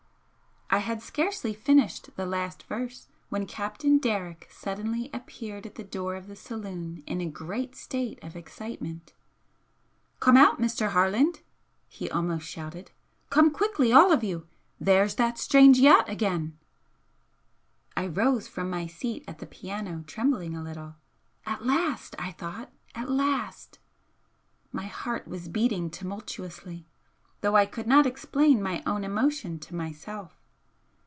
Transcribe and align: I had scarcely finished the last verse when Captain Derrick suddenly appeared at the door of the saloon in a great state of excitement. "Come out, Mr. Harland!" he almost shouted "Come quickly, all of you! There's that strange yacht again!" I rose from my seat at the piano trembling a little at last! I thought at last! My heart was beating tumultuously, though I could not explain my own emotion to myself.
I 0.73 0.77
had 0.77 1.01
scarcely 1.01 1.53
finished 1.53 2.15
the 2.15 2.25
last 2.25 2.63
verse 2.63 3.09
when 3.27 3.45
Captain 3.45 3.97
Derrick 3.97 4.47
suddenly 4.49 5.09
appeared 5.13 5.65
at 5.65 5.75
the 5.75 5.83
door 5.83 6.15
of 6.15 6.27
the 6.27 6.35
saloon 6.37 7.03
in 7.05 7.19
a 7.19 7.25
great 7.25 7.75
state 7.75 8.23
of 8.23 8.37
excitement. 8.37 9.11
"Come 10.21 10.37
out, 10.37 10.61
Mr. 10.61 10.91
Harland!" 10.91 11.41
he 11.89 12.09
almost 12.09 12.47
shouted 12.47 12.91
"Come 13.29 13.51
quickly, 13.51 13.91
all 13.91 14.13
of 14.13 14.23
you! 14.23 14.47
There's 14.79 15.15
that 15.15 15.37
strange 15.37 15.77
yacht 15.77 16.07
again!" 16.07 16.57
I 17.97 18.07
rose 18.07 18.47
from 18.47 18.69
my 18.69 18.87
seat 18.87 19.25
at 19.27 19.39
the 19.39 19.47
piano 19.47 20.05
trembling 20.07 20.55
a 20.55 20.63
little 20.63 20.95
at 21.45 21.65
last! 21.65 22.15
I 22.17 22.31
thought 22.31 22.71
at 22.95 23.09
last! 23.09 23.79
My 24.71 24.85
heart 24.85 25.27
was 25.27 25.49
beating 25.49 25.89
tumultuously, 25.89 26.87
though 27.41 27.57
I 27.57 27.65
could 27.65 27.87
not 27.87 28.05
explain 28.05 28.63
my 28.63 28.81
own 28.85 29.03
emotion 29.03 29.59
to 29.59 29.75
myself. 29.75 30.37